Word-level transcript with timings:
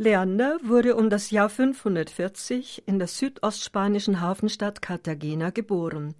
Leander 0.00 0.60
wurde 0.62 0.94
um 0.94 1.10
das 1.10 1.32
Jahr 1.32 1.48
540 1.48 2.84
in 2.86 3.00
der 3.00 3.08
südostspanischen 3.08 4.20
Hafenstadt 4.20 4.80
Cartagena 4.80 5.50
geboren. 5.50 6.14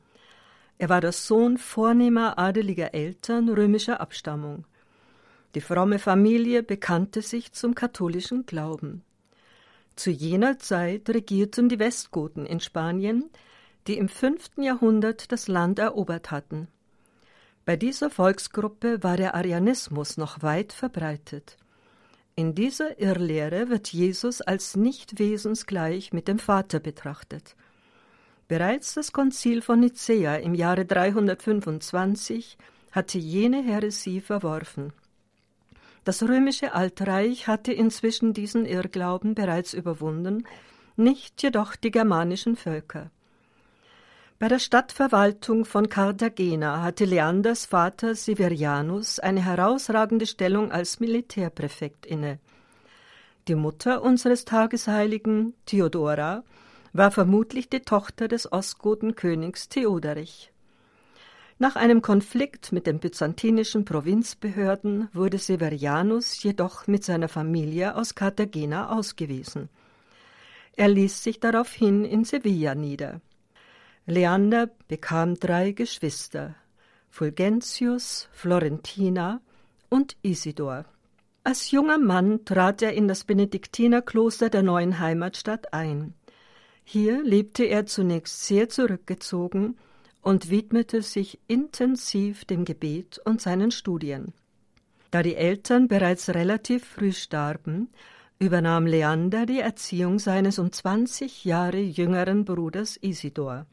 Er 0.79 0.89
war 0.89 1.01
der 1.01 1.13
Sohn 1.13 1.59
vornehmer 1.59 2.41
adeliger 2.41 2.93
Eltern 2.93 3.49
römischer 3.49 4.01
Abstammung. 4.01 4.65
Die 5.55 5.61
fromme 5.61 6.01
Familie 6.01 6.65
bekannte 6.65 7.23
sich 7.23 7.53
zum 7.53 7.77
katholischen 7.77 8.47
Glauben. 8.47 9.05
Zu 9.95 10.11
jener 10.11 10.59
Zeit 10.59 11.09
regierten 11.09 11.69
die 11.69 11.79
Westgoten 11.79 12.47
in 12.47 12.59
Spanien, 12.59 13.31
die 13.87 13.97
im 13.97 14.09
fünften 14.09 14.65
Jahrhundert 14.65 15.31
das 15.31 15.47
Land 15.47 15.79
erobert 15.79 16.33
hatten. 16.33 16.67
Bei 17.65 17.77
dieser 17.77 18.11
Volksgruppe 18.11 19.05
war 19.05 19.17
der 19.17 19.37
Arianismus 19.37 20.17
noch 20.17 20.43
weit 20.43 20.73
verbreitet. 20.73 21.59
In 22.39 22.55
dieser 22.55 23.01
Irrlehre 23.01 23.69
wird 23.69 23.89
Jesus 23.89 24.41
als 24.41 24.77
nicht 24.77 25.19
wesensgleich 25.19 26.13
mit 26.13 26.29
dem 26.29 26.39
Vater 26.39 26.79
betrachtet. 26.79 27.57
Bereits 28.47 28.95
das 28.95 29.11
Konzil 29.11 29.61
von 29.61 29.81
Nicäa 29.81 30.37
im 30.37 30.55
Jahre 30.55 30.85
325 30.85 32.57
hatte 32.93 33.19
jene 33.19 33.61
Häresie 33.65 34.21
verworfen. 34.21 34.93
Das 36.05 36.23
römische 36.23 36.75
Altreich 36.75 37.49
hatte 37.49 37.73
inzwischen 37.73 38.35
diesen 38.35 38.67
Irrglauben 38.67 39.35
bereits 39.35 39.75
überwunden, 39.75 40.47
nicht 40.95 41.43
jedoch 41.43 41.75
die 41.75 41.91
germanischen 41.91 42.55
Völker. 42.55 43.11
Bei 44.41 44.47
der 44.47 44.61
Stadtverwaltung 44.61 45.65
von 45.65 45.89
Cartagena 45.89 46.81
hatte 46.81 47.05
Leanders 47.05 47.67
Vater 47.67 48.15
Severianus 48.15 49.19
eine 49.19 49.45
herausragende 49.45 50.27
Stellung 50.27 50.71
als 50.71 51.01
Militärpräfekt 51.01 52.07
inne. 52.07 52.39
Die 53.49 53.57
Mutter 53.57 54.01
unseres 54.01 54.45
Tagesheiligen, 54.45 55.55
Theodora, 55.67 56.45
war 56.93 57.11
vermutlich 57.11 57.69
die 57.69 57.81
Tochter 57.81 58.29
des 58.29 58.53
Ostgotenkönigs 58.53 59.71
Theoderich. 59.71 60.53
Nach 61.59 61.75
einem 61.75 62.01
Konflikt 62.01 62.71
mit 62.71 62.87
den 62.87 63.01
byzantinischen 63.01 63.85
Provinzbehörden 63.85 65.09
wurde 65.13 65.39
Severianus 65.39 66.41
jedoch 66.45 66.87
mit 66.87 67.03
seiner 67.03 67.29
Familie 67.29 67.97
aus 67.97 68.15
Cartagena 68.15 68.97
ausgewiesen. 68.97 69.69
Er 70.77 70.87
ließ 70.87 71.25
sich 71.25 71.41
daraufhin 71.41 72.05
in 72.05 72.25
Sevilla 72.25 72.77
nieder. 72.77 73.21
Leander 74.11 74.71
bekam 74.89 75.35
drei 75.35 75.73
Geschwister, 75.73 76.55
Fulgentius, 77.11 78.27
Florentina 78.33 79.43
und 79.91 80.17
Isidor. 80.23 80.87
Als 81.45 81.71
junger 81.71 81.99
Mann 81.99 82.43
trat 82.47 82.81
er 82.81 82.95
in 82.95 83.07
das 83.07 83.25
Benediktinerkloster 83.25 84.49
der 84.49 84.63
neuen 84.63 84.99
Heimatstadt 84.99 85.75
ein. 85.75 86.15
Hier 86.85 87.23
lebte 87.23 87.65
er 87.65 87.85
zunächst 87.85 88.47
sehr 88.47 88.71
zurückgezogen 88.71 89.77
und 90.23 90.49
widmete 90.49 91.03
sich 91.03 91.39
intensiv 91.47 92.47
dem 92.47 92.65
Gebet 92.65 93.21
und 93.27 93.43
seinen 93.43 93.71
Studien. 93.71 94.33
Da 95.11 95.23
die 95.23 95.37
Eltern 95.37 95.87
bereits 95.87 96.31
relativ 96.31 96.87
früh 96.87 97.13
starben, 97.13 97.91
übernahm 98.39 98.87
Leander 98.87 99.45
die 99.45 99.61
Erziehung 99.61 100.19
seines 100.19 100.59
um 100.59 100.73
zwanzig 100.73 101.45
Jahre 101.45 101.81
jüngeren 101.81 102.47
Bruders 102.47 102.97
Isidor. 102.97 103.67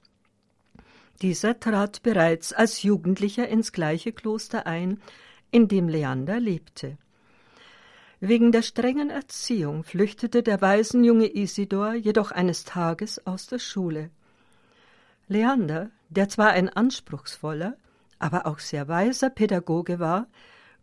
Dieser 1.22 1.60
trat 1.60 2.04
bereits 2.04 2.52
als 2.52 2.84
Jugendlicher 2.84 3.48
ins 3.48 3.72
gleiche 3.72 4.12
Kloster 4.12 4.68
ein, 4.68 5.02
in 5.52 5.68
dem 5.68 5.88
Leander 5.88 6.40
lebte. 6.40 6.98
Wegen 8.20 8.52
der 8.52 8.62
strengen 8.62 9.10
Erziehung 9.10 9.84
flüchtete 9.84 10.44
der 10.44 10.62
Waisenjunge 10.62 11.34
Isidor 11.36 11.94
jedoch 11.94 12.32
eines 12.32 12.64
Tages 12.64 13.26
aus 13.26 13.48
der 13.48 13.60
Schule. 13.60 14.10
Leander, 15.28 15.90
der 16.10 16.30
zwar 16.30 16.50
ein 16.50 16.70
anspruchsvoller, 16.70 17.76
aber 18.20 18.46
auch 18.46 18.60
sehr 18.60 18.88
weiser 18.88 19.30
Pädagoge 19.30 20.00
war, 20.00 20.28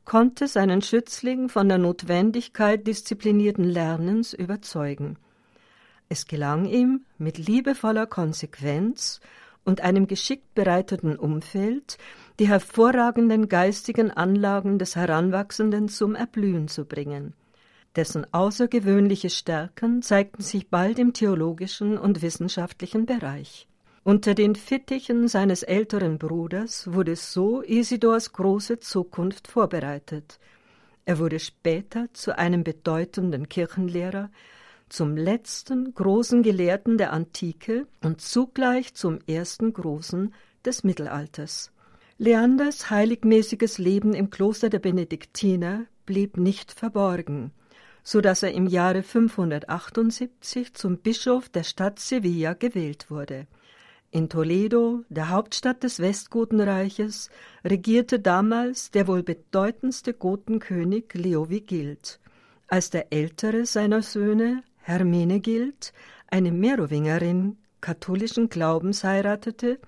konnte 0.04 0.48
seinen 0.48 0.82
Schützling 0.82 1.48
von 1.48 1.68
der 1.68 1.78
Notwendigkeit 1.78 2.86
disziplinierten 2.86 3.64
Lernens 3.64 4.32
überzeugen. 4.32 5.16
Es 6.08 6.26
gelang 6.26 6.66
ihm, 6.66 7.04
mit 7.18 7.38
liebevoller 7.38 8.06
Konsequenz 8.06 9.20
und 9.64 9.80
einem 9.80 10.06
geschickt 10.06 10.54
bereiteten 10.54 11.16
Umfeld 11.16 11.98
die 12.38 12.48
hervorragenden 12.48 13.48
geistigen 13.48 14.10
Anlagen 14.10 14.78
des 14.78 14.96
Heranwachsenden 14.96 15.88
zum 15.88 16.14
Erblühen 16.14 16.68
zu 16.68 16.84
bringen. 16.84 17.34
Dessen 17.94 18.26
außergewöhnliche 18.32 19.28
Stärken 19.28 20.00
zeigten 20.02 20.42
sich 20.42 20.68
bald 20.70 20.98
im 20.98 21.12
theologischen 21.12 21.98
und 21.98 22.22
wissenschaftlichen 22.22 23.04
Bereich. 23.04 23.68
Unter 24.02 24.34
den 24.34 24.56
Fittichen 24.56 25.28
seines 25.28 25.62
älteren 25.62 26.18
Bruders 26.18 26.92
wurde 26.92 27.14
so 27.14 27.62
Isidors 27.62 28.32
große 28.32 28.80
Zukunft 28.80 29.46
vorbereitet. 29.46 30.40
Er 31.04 31.18
wurde 31.18 31.38
später 31.38 32.08
zu 32.12 32.36
einem 32.36 32.64
bedeutenden 32.64 33.48
Kirchenlehrer, 33.48 34.30
zum 34.92 35.16
letzten 35.16 35.94
großen 35.94 36.42
Gelehrten 36.42 36.98
der 36.98 37.14
Antike 37.14 37.86
und 38.02 38.20
zugleich 38.20 38.92
zum 38.92 39.20
ersten 39.26 39.72
großen 39.72 40.34
des 40.66 40.84
Mittelalters. 40.84 41.72
Leanders 42.18 42.90
heiligmäßiges 42.90 43.78
Leben 43.78 44.12
im 44.12 44.28
Kloster 44.28 44.68
der 44.68 44.80
Benediktiner 44.80 45.86
blieb 46.04 46.36
nicht 46.36 46.72
verborgen, 46.72 47.52
so 48.04 48.20
dass 48.20 48.42
er 48.42 48.52
im 48.52 48.66
Jahre 48.66 49.02
578 49.02 50.74
zum 50.74 50.98
Bischof 50.98 51.48
der 51.48 51.64
Stadt 51.64 51.98
Sevilla 51.98 52.52
gewählt 52.52 53.10
wurde. 53.10 53.46
In 54.10 54.28
Toledo, 54.28 55.04
der 55.08 55.30
Hauptstadt 55.30 55.82
des 55.84 56.00
Westgotenreiches, 56.00 57.30
regierte 57.64 58.20
damals 58.20 58.90
der 58.90 59.06
wohl 59.08 59.22
bedeutendste 59.22 60.12
Gotenkönig 60.12 61.14
Leovigild. 61.14 62.20
Als 62.68 62.90
der 62.90 63.10
ältere 63.10 63.64
seiner 63.64 64.02
Söhne, 64.02 64.62
Hermenegild, 64.82 65.92
eine 66.28 66.52
Merowingerin 66.52 67.56
katholischen 67.80 68.48
Glaubens 68.48 69.04
heiratete, 69.04 69.78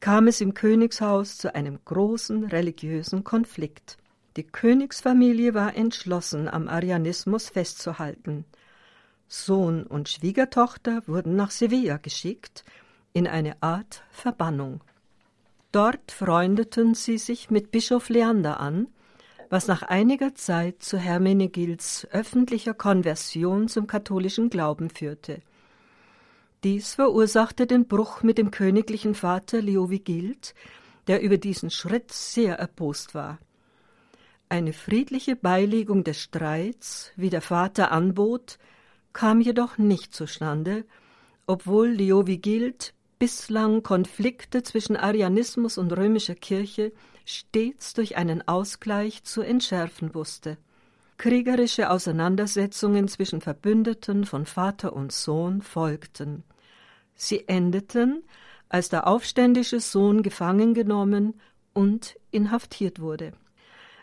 kam 0.00 0.26
es 0.26 0.40
im 0.40 0.52
Königshaus 0.52 1.38
zu 1.38 1.54
einem 1.54 1.78
großen 1.84 2.44
religiösen 2.44 3.24
Konflikt. 3.24 3.96
Die 4.36 4.44
Königsfamilie 4.44 5.54
war 5.54 5.74
entschlossen, 5.74 6.48
am 6.48 6.68
Arianismus 6.68 7.48
festzuhalten. 7.48 8.44
Sohn 9.28 9.84
und 9.84 10.08
Schwiegertochter 10.08 11.02
wurden 11.06 11.36
nach 11.36 11.50
Sevilla 11.50 11.96
geschickt, 11.96 12.64
in 13.12 13.26
eine 13.26 13.62
Art 13.62 14.02
Verbannung. 14.10 14.82
Dort 15.72 16.12
freundeten 16.12 16.94
sie 16.94 17.18
sich 17.18 17.50
mit 17.50 17.70
Bischof 17.70 18.08
Leander 18.08 18.60
an, 18.60 18.88
was 19.50 19.68
nach 19.68 19.82
einiger 19.82 20.34
Zeit 20.34 20.82
zu 20.82 20.98
Hermenegilds 20.98 22.06
öffentlicher 22.10 22.74
Konversion 22.74 23.68
zum 23.68 23.86
katholischen 23.86 24.50
Glauben 24.50 24.90
führte. 24.90 25.40
Dies 26.64 26.94
verursachte 26.94 27.66
den 27.66 27.86
Bruch 27.86 28.22
mit 28.22 28.38
dem 28.38 28.50
königlichen 28.50 29.14
Vater 29.14 29.62
Leovigild, 29.62 30.54
der 31.06 31.22
über 31.22 31.38
diesen 31.38 31.70
Schritt 31.70 32.12
sehr 32.12 32.58
erbost 32.58 33.14
war. 33.14 33.38
Eine 34.48 34.72
friedliche 34.72 35.36
Beilegung 35.36 36.04
des 36.04 36.20
Streits, 36.20 37.12
wie 37.16 37.30
der 37.30 37.42
Vater 37.42 37.92
anbot, 37.92 38.58
kam 39.12 39.40
jedoch 39.40 39.78
nicht 39.78 40.14
zustande, 40.14 40.84
obwohl 41.46 41.88
Leovigild 41.88 42.94
bislang 43.18 43.82
Konflikte 43.82 44.62
zwischen 44.62 44.96
Arianismus 44.96 45.78
und 45.78 45.92
römischer 45.92 46.34
Kirche 46.34 46.92
stets 47.24 47.94
durch 47.94 48.16
einen 48.16 48.46
Ausgleich 48.46 49.24
zu 49.24 49.42
entschärfen 49.42 50.14
wusste. 50.14 50.58
Kriegerische 51.18 51.90
Auseinandersetzungen 51.90 53.08
zwischen 53.08 53.40
Verbündeten 53.40 54.26
von 54.26 54.44
Vater 54.44 54.92
und 54.92 55.12
Sohn 55.12 55.62
folgten. 55.62 56.44
Sie 57.14 57.48
endeten, 57.48 58.22
als 58.68 58.90
der 58.90 59.06
aufständische 59.06 59.80
Sohn 59.80 60.22
gefangen 60.22 60.74
genommen 60.74 61.40
und 61.72 62.16
inhaftiert 62.30 63.00
wurde. 63.00 63.32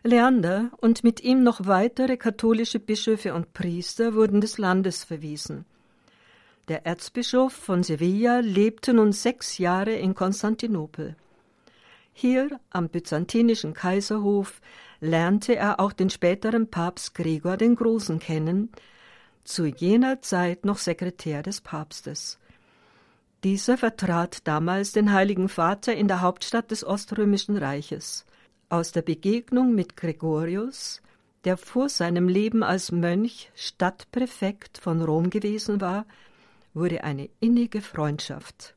Leander 0.03 0.71
und 0.81 1.03
mit 1.03 1.21
ihm 1.21 1.43
noch 1.43 1.65
weitere 1.65 2.17
katholische 2.17 2.79
Bischöfe 2.79 3.33
und 3.33 3.53
Priester 3.53 4.15
wurden 4.15 4.41
des 4.41 4.57
Landes 4.57 5.03
verwiesen. 5.03 5.65
Der 6.69 6.85
Erzbischof 6.85 7.51
von 7.51 7.83
Sevilla 7.83 8.39
lebte 8.39 8.93
nun 8.93 9.11
sechs 9.11 9.57
Jahre 9.57 9.93
in 9.95 10.15
Konstantinopel. 10.15 11.17
Hier 12.13 12.57
am 12.69 12.87
byzantinischen 12.87 13.73
Kaiserhof 13.73 14.61
lernte 15.01 15.57
er 15.57 15.81
auch 15.81 15.91
den 15.91 16.09
späteren 16.09 16.69
Papst 16.69 17.15
Gregor 17.15 17.57
den 17.57 17.75
Großen 17.75 18.19
kennen, 18.19 18.69
zu 19.43 19.65
jener 19.65 20.21
Zeit 20.21 20.63
noch 20.63 20.77
Sekretär 20.77 21.43
des 21.43 21.59
Papstes. 21.59 22.39
Dieser 23.43 23.77
vertrat 23.77 24.47
damals 24.47 24.93
den 24.93 25.11
Heiligen 25.11 25.49
Vater 25.49 25.93
in 25.93 26.07
der 26.07 26.21
Hauptstadt 26.21 26.71
des 26.71 26.85
Oströmischen 26.85 27.57
Reiches. 27.57 28.25
Aus 28.69 28.93
der 28.93 29.01
Begegnung 29.01 29.75
mit 29.75 29.97
Gregorius, 29.97 31.01
der 31.43 31.57
vor 31.57 31.89
seinem 31.89 32.29
Leben 32.29 32.63
als 32.63 32.93
Mönch 32.93 33.51
Stadtpräfekt 33.53 34.77
von 34.77 35.01
Rom 35.01 35.29
gewesen 35.29 35.81
war, 35.81 36.05
wurde 36.73 37.03
eine 37.03 37.29
innige 37.39 37.81
Freundschaft. 37.81 38.75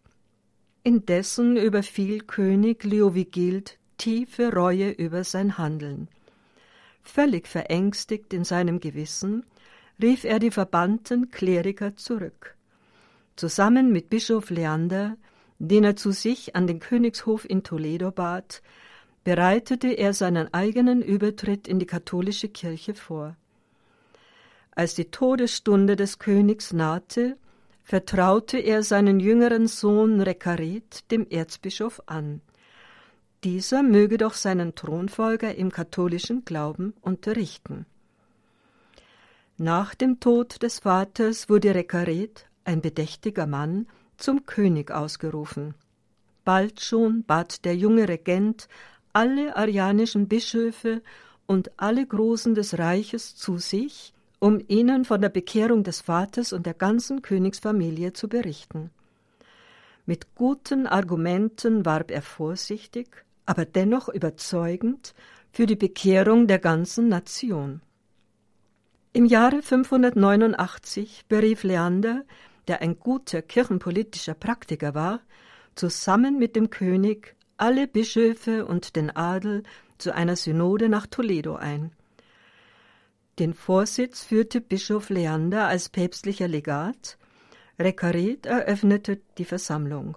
Indessen 0.82 1.56
überfiel 1.56 2.20
König 2.20 2.84
Leovigild 2.84 3.78
tiefe 3.98 4.52
Reue 4.52 4.90
über 4.90 5.24
sein 5.24 5.58
Handeln. 5.58 6.08
Völlig 7.02 7.48
verängstigt 7.48 8.32
in 8.32 8.44
seinem 8.44 8.80
Gewissen 8.80 9.44
rief 10.00 10.24
er 10.24 10.38
die 10.38 10.50
verbannten 10.50 11.30
Kleriker 11.30 11.96
zurück. 11.96 12.56
Zusammen 13.36 13.92
mit 13.92 14.10
Bischof 14.10 14.50
Leander, 14.50 15.16
den 15.58 15.84
er 15.84 15.96
zu 15.96 16.12
sich 16.12 16.54
an 16.56 16.66
den 16.66 16.80
Königshof 16.80 17.48
in 17.48 17.62
Toledo 17.62 18.10
bat, 18.10 18.62
bereitete 19.24 19.88
er 19.88 20.12
seinen 20.12 20.52
eigenen 20.52 21.02
Übertritt 21.02 21.66
in 21.66 21.78
die 21.78 21.86
katholische 21.86 22.48
Kirche 22.48 22.94
vor. 22.94 23.36
Als 24.70 24.94
die 24.94 25.10
Todesstunde 25.10 25.96
des 25.96 26.18
Königs 26.18 26.72
nahte, 26.72 27.36
vertraute 27.86 28.58
er 28.58 28.82
seinen 28.82 29.20
jüngeren 29.20 29.68
Sohn 29.68 30.20
Rekaret 30.20 31.08
dem 31.12 31.24
Erzbischof 31.30 32.02
an. 32.06 32.40
Dieser 33.44 33.84
möge 33.84 34.18
doch 34.18 34.34
seinen 34.34 34.74
Thronfolger 34.74 35.54
im 35.54 35.70
katholischen 35.70 36.44
Glauben 36.44 36.94
unterrichten. 37.00 37.86
Nach 39.56 39.94
dem 39.94 40.18
Tod 40.18 40.64
des 40.64 40.80
Vaters 40.80 41.48
wurde 41.48 41.76
Rekaret, 41.76 42.46
ein 42.64 42.82
bedächtiger 42.82 43.46
Mann, 43.46 43.86
zum 44.16 44.46
König 44.46 44.90
ausgerufen. 44.90 45.74
Bald 46.44 46.80
schon 46.80 47.22
bat 47.22 47.64
der 47.64 47.76
junge 47.76 48.08
Regent 48.08 48.68
alle 49.12 49.54
arianischen 49.54 50.26
Bischöfe 50.26 51.02
und 51.46 51.70
alle 51.76 52.04
Großen 52.04 52.56
des 52.56 52.80
Reiches 52.80 53.36
zu 53.36 53.58
sich, 53.58 54.12
um 54.38 54.60
ihnen 54.68 55.04
von 55.04 55.20
der 55.20 55.28
Bekehrung 55.28 55.82
des 55.82 56.00
Vaters 56.00 56.52
und 56.52 56.66
der 56.66 56.74
ganzen 56.74 57.22
Königsfamilie 57.22 58.12
zu 58.12 58.28
berichten. 58.28 58.90
Mit 60.04 60.34
guten 60.34 60.86
Argumenten 60.86 61.84
warb 61.84 62.10
er 62.10 62.22
vorsichtig, 62.22 63.24
aber 63.44 63.64
dennoch 63.64 64.08
überzeugend 64.08 65.14
für 65.50 65.66
die 65.66 65.76
Bekehrung 65.76 66.46
der 66.46 66.58
ganzen 66.58 67.08
Nation. 67.08 67.80
Im 69.12 69.24
Jahre 69.24 69.62
589 69.62 71.24
berief 71.26 71.64
Leander, 71.64 72.24
der 72.68 72.82
ein 72.82 72.98
guter 72.98 73.40
kirchenpolitischer 73.40 74.34
Praktiker 74.34 74.94
war, 74.94 75.20
zusammen 75.74 76.38
mit 76.38 76.54
dem 76.54 76.68
König 76.68 77.34
alle 77.56 77.86
Bischöfe 77.86 78.66
und 78.66 78.94
den 78.94 79.10
Adel 79.16 79.62
zu 79.96 80.14
einer 80.14 80.36
Synode 80.36 80.90
nach 80.90 81.06
Toledo 81.06 81.56
ein. 81.56 81.95
Den 83.38 83.52
Vorsitz 83.52 84.24
führte 84.24 84.62
Bischof 84.62 85.10
Leander 85.10 85.68
als 85.68 85.90
päpstlicher 85.90 86.48
Legat, 86.48 87.18
Rekaret 87.78 88.46
eröffnete 88.46 89.20
die 89.36 89.44
Versammlung. 89.44 90.16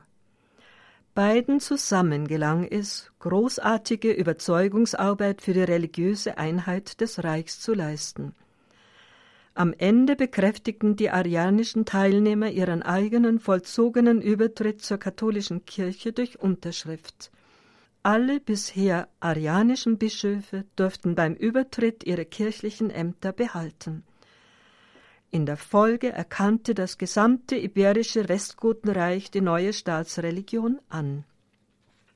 Beiden 1.16 1.60
zusammen 1.60 2.30
gelang 2.30 2.64
es, 2.64 3.12
großartige 3.20 4.14
Überzeugungsarbeit 4.14 5.42
für 5.42 5.52
die 5.52 5.64
religiöse 5.64 6.38
Einheit 6.38 7.02
des 7.02 7.22
Reichs 7.26 7.60
zu 7.60 7.74
leisten. 7.74 8.34
Am 9.54 9.74
Ende 9.78 10.16
bekräftigten 10.16 10.96
die 10.96 11.10
arianischen 11.10 11.84
Teilnehmer 11.84 12.50
ihren 12.50 12.84
eigenen 12.84 13.40
vollzogenen 13.40 14.22
Übertritt 14.22 14.82
zur 14.82 14.98
katholischen 14.98 15.66
Kirche 15.66 16.14
durch 16.14 16.40
Unterschrift. 16.40 17.32
Alle 18.02 18.40
bisher 18.40 19.10
arianischen 19.20 19.98
Bischöfe 19.98 20.64
durften 20.78 21.16
beim 21.16 21.34
Übertritt 21.34 22.06
ihre 22.06 22.26
kirchlichen 22.26 22.90
Ämter 22.90 23.34
behalten. 23.34 24.04
In 25.32 25.46
der 25.46 25.58
Folge 25.58 26.12
erkannte 26.12 26.74
das 26.74 26.98
gesamte 26.98 27.58
iberische 27.58 28.30
Westgotenreich 28.30 29.32
die 29.32 29.42
neue 29.42 29.74
Staatsreligion 29.74 30.80
an. 30.88 31.26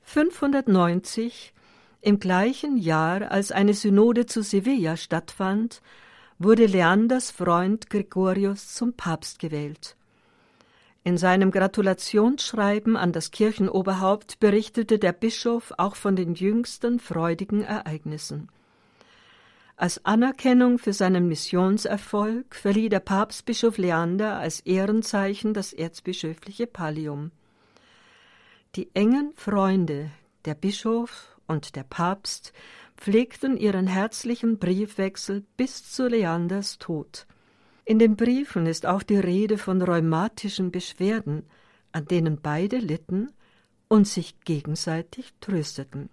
590, 0.02 1.52
im 2.00 2.18
gleichen 2.18 2.76
Jahr, 2.76 3.30
als 3.30 3.52
eine 3.52 3.74
Synode 3.74 4.26
zu 4.26 4.42
Sevilla 4.42 4.96
stattfand, 4.96 5.80
wurde 6.38 6.66
Leanders 6.66 7.30
Freund 7.30 7.88
Gregorius 7.88 8.74
zum 8.74 8.94
Papst 8.94 9.38
gewählt. 9.38 9.96
In 11.06 11.18
seinem 11.18 11.50
Gratulationsschreiben 11.50 12.96
an 12.96 13.12
das 13.12 13.30
Kirchenoberhaupt 13.30 14.40
berichtete 14.40 14.98
der 14.98 15.12
Bischof 15.12 15.74
auch 15.76 15.96
von 15.96 16.16
den 16.16 16.34
jüngsten 16.34 16.98
freudigen 16.98 17.60
Ereignissen. 17.60 18.48
Als 19.76 20.02
Anerkennung 20.06 20.78
für 20.78 20.94
seinen 20.94 21.28
Missionserfolg 21.28 22.54
verlieh 22.54 22.88
der 22.88 23.00
Papstbischof 23.00 23.76
Leander 23.76 24.38
als 24.38 24.60
Ehrenzeichen 24.60 25.52
das 25.52 25.74
erzbischöfliche 25.74 26.66
Pallium. 26.66 27.32
Die 28.74 28.88
engen 28.94 29.34
Freunde, 29.36 30.10
der 30.46 30.54
Bischof 30.54 31.36
und 31.46 31.76
der 31.76 31.84
Papst, 31.84 32.54
pflegten 32.96 33.58
ihren 33.58 33.88
herzlichen 33.88 34.58
Briefwechsel 34.58 35.44
bis 35.58 35.92
zu 35.92 36.08
Leanders 36.08 36.78
Tod. 36.78 37.26
In 37.86 37.98
den 37.98 38.16
Briefen 38.16 38.66
ist 38.66 38.86
auch 38.86 39.02
die 39.02 39.18
Rede 39.18 39.58
von 39.58 39.82
rheumatischen 39.82 40.70
Beschwerden, 40.70 41.44
an 41.92 42.06
denen 42.06 42.40
beide 42.40 42.78
litten 42.78 43.30
und 43.88 44.08
sich 44.08 44.40
gegenseitig 44.40 45.34
trösteten. 45.40 46.08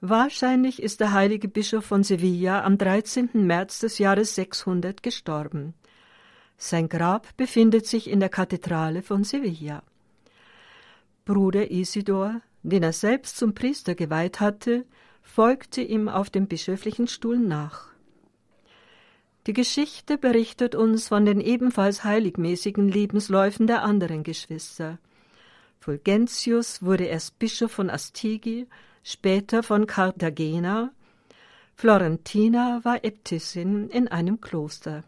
Wahrscheinlich 0.00 0.82
ist 0.82 1.00
der 1.00 1.12
heilige 1.12 1.48
Bischof 1.48 1.84
von 1.84 2.04
Sevilla 2.04 2.62
am 2.62 2.78
13. 2.78 3.30
März 3.32 3.80
des 3.80 3.98
Jahres 3.98 4.34
600 4.34 5.02
gestorben. 5.02 5.74
Sein 6.58 6.88
Grab 6.88 7.36
befindet 7.36 7.86
sich 7.86 8.08
in 8.08 8.20
der 8.20 8.28
Kathedrale 8.28 9.02
von 9.02 9.24
Sevilla. 9.24 9.82
Bruder 11.24 11.70
Isidor, 11.70 12.40
den 12.62 12.82
er 12.82 12.92
selbst 12.92 13.36
zum 13.38 13.54
Priester 13.54 13.94
geweiht 13.94 14.40
hatte, 14.40 14.84
folgte 15.22 15.80
ihm 15.80 16.08
auf 16.08 16.30
dem 16.30 16.46
bischöflichen 16.46 17.08
Stuhl 17.08 17.38
nach. 17.38 17.93
Die 19.46 19.52
Geschichte 19.52 20.16
berichtet 20.16 20.74
uns 20.74 21.08
von 21.08 21.26
den 21.26 21.40
ebenfalls 21.40 22.02
heiligmäßigen 22.02 22.88
Lebensläufen 22.88 23.66
der 23.66 23.82
anderen 23.82 24.22
Geschwister. 24.22 24.98
Fulgentius 25.80 26.82
wurde 26.82 27.04
erst 27.04 27.38
Bischof 27.38 27.72
von 27.72 27.90
Astigi, 27.90 28.66
später 29.02 29.62
von 29.62 29.86
Cartagena. 29.86 30.92
Florentina 31.74 32.80
war 32.84 33.04
Äbtissin 33.04 33.90
in 33.90 34.08
einem 34.08 34.40
Kloster. 34.40 35.04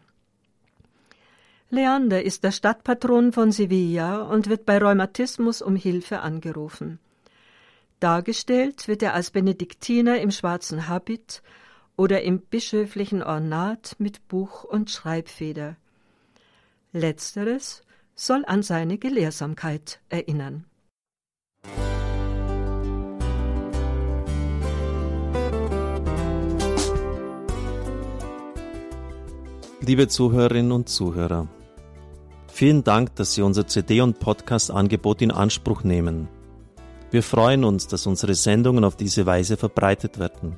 Leander 1.71 2.21
ist 2.21 2.43
der 2.43 2.51
Stadtpatron 2.51 3.33
von 3.33 3.51
Sevilla 3.51 4.21
und 4.21 4.49
wird 4.49 4.67
bei 4.67 4.77
Rheumatismus 4.77 5.63
um 5.63 5.75
Hilfe 5.75 6.19
angerufen. 6.19 6.99
Dargestellt 7.99 8.87
wird 8.87 9.01
er 9.01 9.15
als 9.15 9.31
Benediktiner 9.31 10.21
im 10.21 10.29
schwarzen 10.29 10.87
Habit 10.87 11.41
oder 11.97 12.21
im 12.21 12.39
bischöflichen 12.39 13.23
Ornat 13.23 13.95
mit 13.97 14.27
Buch 14.27 14.63
und 14.63 14.91
Schreibfeder. 14.91 15.75
Letzteres 16.93 17.81
soll 18.15 18.45
an 18.45 18.63
seine 18.63 18.97
Gelehrsamkeit 18.97 19.99
erinnern. 20.09 20.65
Liebe 29.81 30.07
Zuhörerinnen 30.09 30.73
und 30.73 30.89
Zuhörer, 30.89 31.47
vielen 32.51 32.83
Dank, 32.83 33.15
dass 33.15 33.35
Sie 33.35 33.41
unser 33.41 33.67
CD- 33.67 34.01
und 34.01 34.19
Podcast-Angebot 34.19 35.21
in 35.21 35.31
Anspruch 35.31 35.83
nehmen. 35.83 36.27
Wir 37.09 37.23
freuen 37.23 37.63
uns, 37.63 37.87
dass 37.87 38.05
unsere 38.05 38.35
Sendungen 38.35 38.83
auf 38.83 38.97
diese 38.97 39.25
Weise 39.25 39.55
verbreitet 39.55 40.19
werden. 40.19 40.57